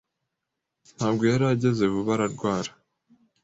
[0.95, 2.71] Ntabwo yari ageze vuba ararwara.